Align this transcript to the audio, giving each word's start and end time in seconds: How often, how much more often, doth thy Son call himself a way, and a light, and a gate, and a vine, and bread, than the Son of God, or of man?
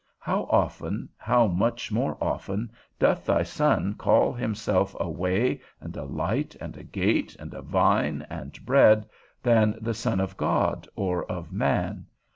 How 0.17 0.45
often, 0.45 1.09
how 1.15 1.45
much 1.45 1.91
more 1.91 2.17
often, 2.19 2.71
doth 2.97 3.25
thy 3.27 3.43
Son 3.43 3.93
call 3.93 4.33
himself 4.33 4.95
a 4.99 5.07
way, 5.07 5.61
and 5.79 5.95
a 5.95 6.05
light, 6.05 6.55
and 6.59 6.75
a 6.75 6.83
gate, 6.83 7.35
and 7.37 7.53
a 7.53 7.61
vine, 7.61 8.25
and 8.27 8.59
bread, 8.65 9.07
than 9.43 9.77
the 9.79 9.93
Son 9.93 10.19
of 10.19 10.35
God, 10.37 10.87
or 10.95 11.23
of 11.31 11.53
man? 11.53 12.07